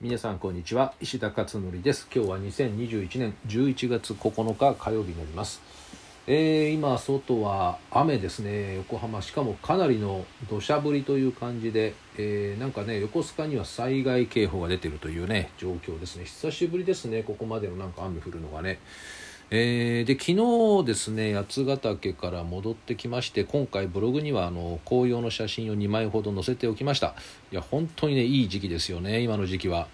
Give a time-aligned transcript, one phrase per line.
[0.00, 0.94] 皆さんこんにちは。
[1.00, 2.06] 石田勝則です。
[2.14, 5.60] 今日は2021年11月9日火曜日になります、
[6.28, 8.76] えー、今外は雨ですね。
[8.76, 16.26] 横浜しかもかなりの土砂降りという感じで、えー、なんかね横須賀には災害警報が出てるというね状況ですね。
[16.26, 17.24] 久しぶりですね。
[17.24, 18.78] ここまでのなんか雨降るのがね。
[19.50, 20.32] えー、で昨
[20.82, 27.14] 日ですね八ヶ岳から戻ってきまして今回ブログにはあの紅葉の写真を2枚ほど載せておきました。
[27.50, 29.88] いや本当にねいい時期ですよね今の時期は。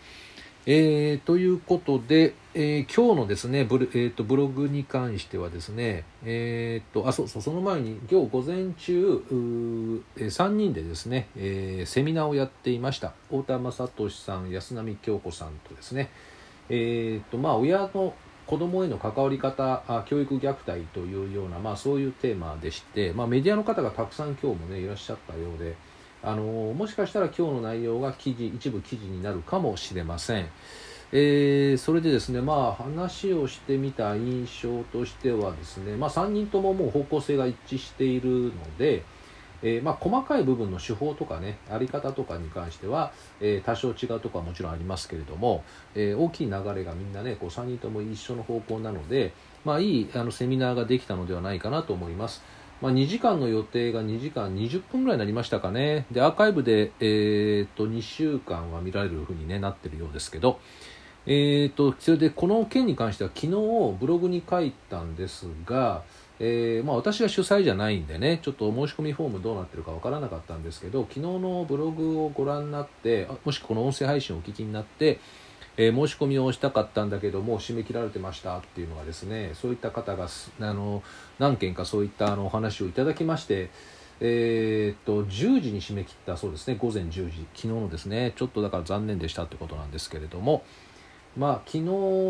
[0.67, 13.13] えー、ということで、えー、今日のですねブロ,、えーと、ブログに関してはですね、えーと、あそうそうその前に今日午前中うえ3人でですね、えー、セミナーをやっていました。
[13.29, 16.11] 太田雅俊さん安波京子さんとですね。
[16.71, 18.15] えーとまあ、親の
[18.47, 25.77] 子どもへの関わり方あ教育虐待というような、まあ、そういうテーマでして、まあ、メディアの方がたくさん今日もねいらっしゃったようで
[26.23, 30.49] あのもしかしたら今日の内容が記事一部記事になるかもしれません。
[31.13, 39.05] えー、それでですね、まあ、話をしてみた印象としてはですね、まあ、3人とももう方向性が一致しているので、
[39.65, 49.33] えー、まあ、細かい部分の手法とかねあり方とかに関しては、えー、多少違うところはもちろんありますけれども、えー、大きい流れがみんなねこう3人とも一緒の方向なので、
[49.65, 52.43] まあ、いいあのセミナーができたのではないかなと思います。
[52.83, 56.07] まあ、2時間の予定が2時間20分ぐらいになりましたかね。
[56.11, 60.59] で、アーカイブで、えー、っと、2週間は見られるふうに、ね、なってるようですけど、
[61.25, 63.53] えー、っと、それで、この件に関しては昨日
[63.99, 66.03] ブログに書いたんですが、
[66.41, 75.21] えー、まあ、私は主催じゃないんでねちょっと申し込みフォームどうなってるかわからなかったんですけど昨日のブログをご覧になってもしこの音声配信をお聞きになって、
[75.77, 80.27] えー、申し込みをしたかったんだけどもう締め切られてましたっていうのがですねそういった方が
[80.61, 81.05] あの
[81.39, 83.71] 何件かそういったあのお話をいただきまして
[84.21, 90.65] えー、っと10時に締め切ったそうですね午前10時昨日のですねちょっとだから残念でしたってことなんですけれども、
[91.37, 91.85] まあ、昨日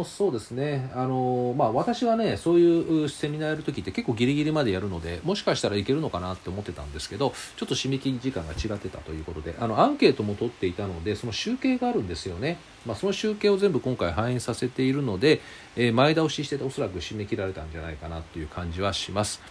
[0.07, 12.57] そうですね、あのまあ、私はね、そういうセミナーやるときって結構ギリギリまでやるので、もしかしたらいけるのかなって思ってたんですけど、ちょっと締め切り時間が違ってたということで、あのアンケートも取っていたので、その集計があるんですよね。
[12.87, 15.43] まあ、その集計を全部今回反映させているので、
[15.77, 19.43] えー、前倒ししておそらく締め切られたんじゃないかなっていう感じはします。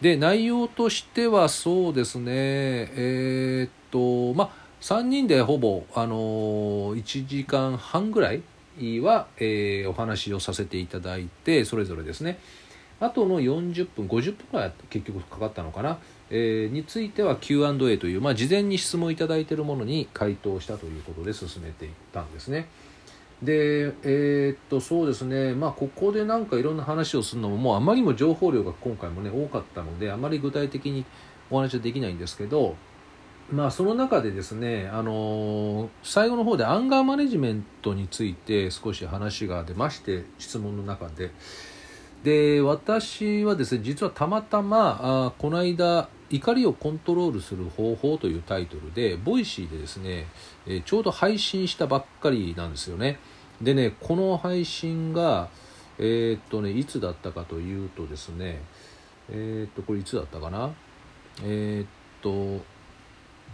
[0.00, 8.42] で、内容としてはそうですね、えー、っと、まあ、3人でほぼ、あのー、1時間半ぐらい
[9.02, 12.38] は、えー、お話をさせていただいてそれぞれですね。
[12.98, 15.98] あとの40分50分ぐらい結局かかったのかな、
[16.30, 22.68] えー、については Q&A という、まあ、事前に質問いただいているものに回答したということで進めていったんですね。
[23.42, 31.04] で、えー、っと、そうですね、まあ、ここでなんかいろんな話をするのも、もうあまりにも情報量が今回もね、多かったので、あまり具体的に
[31.50, 32.76] お話はできないんですけど、
[33.52, 41.30] まあ、その中でですね、あのー、最後の方でアンガーマネジメントについて少し話が出まして質問の中で。
[42.24, 50.26] で私はですね実はたまたまあこの間怒りをコントロールする方法というタイトルで Voicy でですね、
[50.66, 53.20] えちょうど配信したばっかりなんですよね。
[53.62, 55.50] でねこの配信が
[55.98, 58.60] えー、っとねいつだったかというとですね
[59.30, 60.70] えー、っとこれいつだったかな？
[61.44, 61.88] えー、っ
[62.22, 62.64] と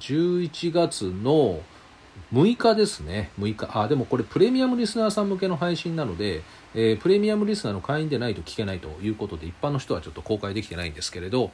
[0.02, 1.60] 11月の
[2.32, 3.30] 6日ですね。
[3.38, 3.68] 6日。
[3.72, 6.42] あ、でもこれプレミアムリスナーさん向けの配信なので、
[6.74, 11.52] えー、プレミアムリスナーの会員でないと聞けないということで、一般の人はちょっと公開できてないんですけれど、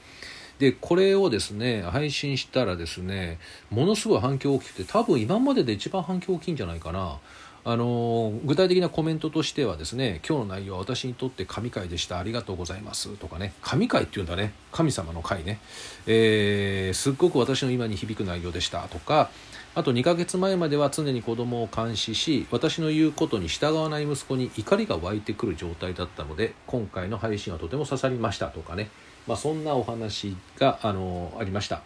[0.59, 3.39] で、これをですね、配信したらですね、
[3.71, 7.19] ものすごい反響大きくて、多分今までで一番反響大きいんじゃないかな。
[7.65, 12.19] あの具体的なコメントとしてはですね今日の内容は私にとって神回でした。
[12.19, 13.09] ありがとうございます。
[13.17, 13.53] とかね。
[13.63, 14.53] 神回っていうんだね。
[14.73, 15.61] 神様の回ね、
[16.07, 18.83] えー、すっごく私の今に響く内容でした。
[18.89, 19.31] とか
[19.75, 28.49] あと2ヶ月前までは常に子供を監視し私の言うことに従わない息子に怒りが湧いてくる状態だったので今回の配信はとても刺さりました。
[28.49, 28.91] とかね、
[29.27, 31.83] まあ、そんなお話があのありました。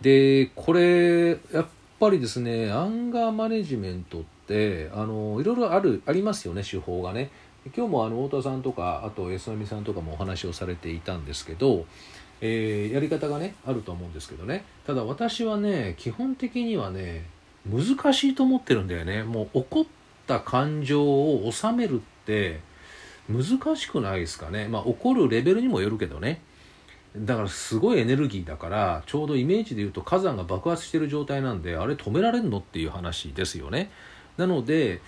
[0.00, 1.66] でこれやっ
[1.98, 7.30] ぱりですねアンガーマネジメントってあのいろいろあるありますよね手法がね。
[7.76, 11.84] 今日もあの太田さんとかあと安波さんとかもお話をされていたんですけど、
[12.40, 14.64] えー、やり方がねあると思うんですけどね。
[14.86, 17.26] ただ私はね基本的にはね
[17.68, 19.22] 難しいと思ってるんだよね。
[19.22, 19.84] もう怒っ
[20.26, 22.60] た感情を収めるって
[23.28, 24.68] 難しくないですかね。
[24.68, 26.40] まあ怒るレベルにもよるけどね。
[27.16, 33.90] だからすごいエネルギーだからちょうどイメージで言うと火山が爆発してる状態なんであれ止められるのっていう話ですよね。
[34.38, 35.02] なので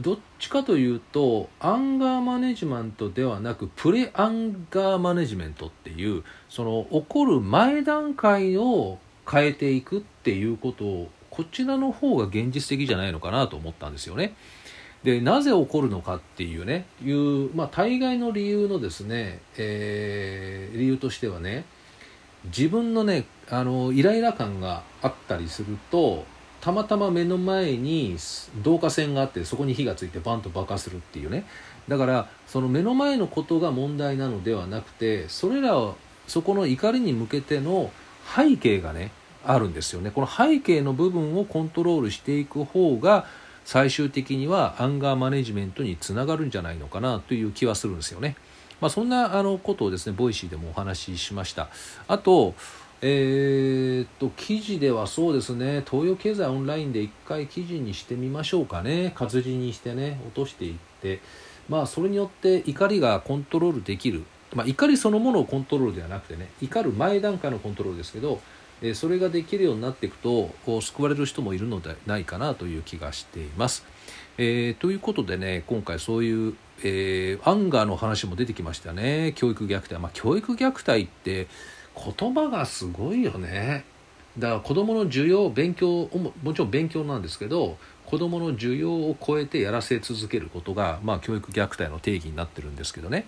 [0.00, 8.98] どっちかというとアンガーマネジメントではなくプレアンガーマネジメントっていうその起こる前段階を
[9.30, 14.34] 変えていくっていうことをこちらの方が現実的じゃないのかなと思ったんですよね。
[15.04, 21.64] でなぜ起こるのかっていうねいう、まあ、大概の理由のですね、えー、理由としてはね
[22.46, 26.24] 自分のねあのイライラ感があったりすると
[26.60, 28.16] たまたま目の前に
[28.56, 31.44] 導火線があってそこに火がついてバンと爆発するっていうね
[31.88, 35.96] だからその目の前のことが問題なのではなくてそれらを
[36.26, 37.90] そこの怒りに向けての
[38.36, 39.10] 背景がね
[39.44, 43.26] あるんですよねこの背景の部分をコントロールしていく方が
[43.64, 48.34] 最終的にはアンガーマネジメントにつながるんじゃないのかなという気はするんですよね。
[48.80, 51.68] まあ、そんなあのことをですね Voicy でもお話ししました。
[52.06, 52.54] あと
[53.00, 55.84] えー、っと記事ではそうですね。
[55.88, 59.12] 東洋経済オンラインで一回記事にしてみましょうかね。
[59.14, 61.20] 活字にしてね落としていって。
[61.68, 64.24] まあそれによって怒りがコントロールできる、
[64.54, 68.40] まあ、怒りそのものをコントロールではなくてね怒る前段階のコントロールですけど
[68.80, 73.84] えそれができるようになっていくとこう救われる人もいるのではないかなという気がしています。
[74.38, 76.54] えー、ということでね今回そういう、
[76.84, 79.32] えー、アンガーの話も出てきましたね。
[79.36, 81.48] 教育虐待、まあ、教育虐待って
[82.16, 83.84] 言葉がすごいよね。
[84.38, 93.26] だから子どもの需要勉強ももちろん勉強なんですけど子どもの需要を超えてやらせ続けることが、まあ、教育虐待の定義になってるんですけどね。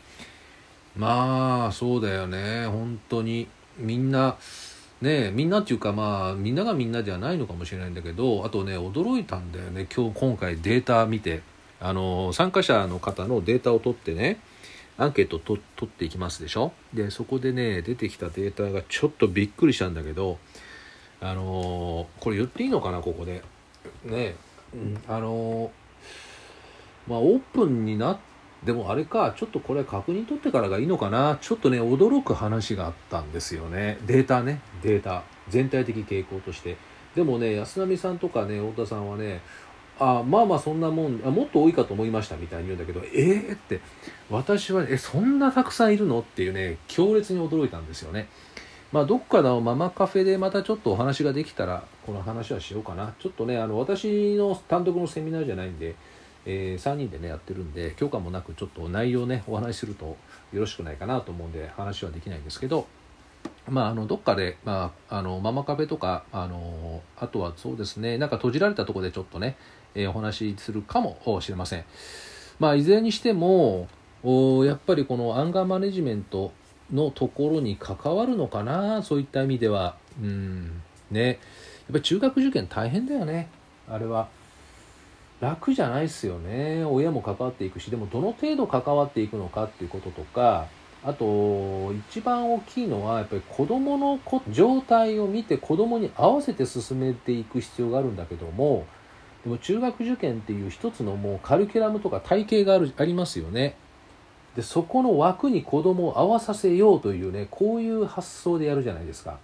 [0.97, 2.67] まあそうだよね。
[2.67, 3.49] 本当に。
[3.79, 4.37] みんな
[5.01, 9.87] ねみんなっていうかまあみんながみんなではないのかもしれないんだけどあとね驚いたんだよね。
[9.95, 11.43] 今日今回データ見て。
[11.81, 14.39] あの参加者の方のデータを取ってね。
[15.01, 16.73] アンケートを取っていきますでしょ？
[16.95, 20.39] でそこでね出てきたデータがちょっとびっくりしたんだけど
[21.21, 23.01] あのこれ言っていいのかな？
[23.01, 23.43] ここで
[24.05, 24.37] ね、
[24.75, 25.71] うん、あの
[27.09, 28.31] まあオープンになって
[28.61, 31.39] でもあれか、ちょっとこれ確認取ってからがいいのかな？
[31.41, 33.97] ちょっとね、驚く話があったんですよね。
[34.07, 35.23] データね、データ。
[35.49, 36.77] 全体的傾向として。
[37.15, 39.41] でもね、安波さんとかね、太田さんはね、
[40.01, 43.55] あまあまあそんなもんあ、もっと多いかと思いましたみたいに言うんだけど、えー？
[43.55, 43.81] って、
[44.31, 46.21] 私は、え、そんなたくさんいるの？
[46.21, 48.29] っていうね、強烈に驚いたんですよね。
[48.93, 53.15] まあ、どっかのママカフェでまたちょっとお話ができたら、この話はしようかな。
[53.21, 55.95] ちょっとね、あの、私の単独のセミナーじゃないんで、
[56.47, 60.17] えー、3人でねやってるんで許可もなくちょっと内容ねお話しすると
[60.53, 62.87] よろしくないかなと思うんで話はできないんですけど
[63.69, 69.57] まあ、あのどっかで、まあ、あのママカフェとかあのあとはそうですねなんか閉じられたとこでちょっとね、
[69.95, 71.85] えー、お話しするかもしれません。
[72.59, 73.89] まあ、いずれにしても
[74.23, 76.53] おやっぱりこのアンガーマネジメント
[76.93, 79.97] のところに関わるのかなそういった意味では。
[80.21, 80.83] うん。
[81.11, 81.27] ね。
[81.27, 81.37] やっ
[81.93, 83.49] ぱり中学受験大変だよね。
[83.89, 84.29] あれは。
[85.41, 86.85] 楽じゃないですよね。
[86.85, 90.67] 親も関わっていくしでもどの程度関わっていくのかっていうこととか
[91.03, 94.21] あと一番大きいのはやっぱり子どもの
[94.51, 98.85] 状態を見て子どもに合わせて進めていく必要があるんだけども
[99.45, 103.75] でも中学受験っていう一つのもうカリキュラムとか体系があるありますよね。
[104.57, 109.39] でそこの枠に子どもを合わさせようというねこういう発想でやるじゃないですか。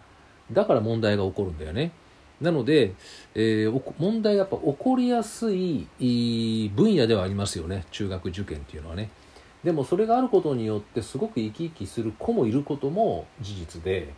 [0.52, 1.92] だから問題が起こるんだよね。
[2.40, 2.92] なので、
[3.34, 7.84] えー、問題がやっぱ起こりやすい分野ではありますよね。
[7.90, 9.10] 中学受験っていうのはね。
[9.64, 14.12] でもそれがあることによってすごく生き生きする子もいることも事実で、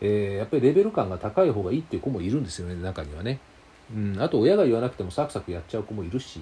[0.00, 3.40] えー、やっぱりレベル感が高い方がいいっていう子もいるんですよね中にはね、
[3.94, 6.40] うん、あと親が言わなくてもサクサクやっちゃう子もいるし、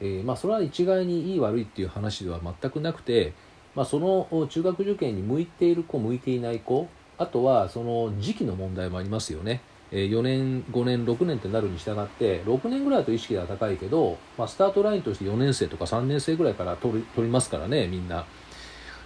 [0.00, 3.32] えー、まあ、それは一概にいい悪いっていう話では全くなくて、
[3.74, 6.88] まあ、その中学受験に向いている子向いていない子
[7.18, 9.62] あとはその時期の問題もありますよね。
[9.92, 18.26] え4年5年6年ってなるに従って6年ぐらいだと意識が高いけど、まあ、スタートラインとして4年生とか3年生ぐらいから取り取りますからねみんな。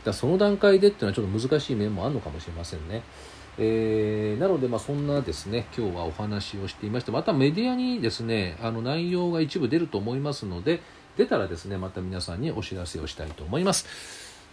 [0.04, 3.02] だその段階でっていうのはちょっと難しい面もあるのかもしれませんね。
[3.62, 10.80] えー、なので、まあ、そんなですね今日はお話をしていましてまたメディアにですねあの内容が一部出ると思いますので
[11.18, 13.86] 出たらですねまた皆さんにお知らせをしたいと思います。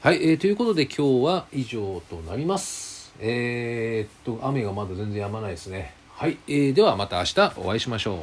[0.01, 3.13] はい、えー、ということで今日は以上となります。
[3.19, 5.93] えー、っと雨がまだ全然止まないですね。
[6.11, 8.17] はい、えー、ではまた明日お会いしましょう。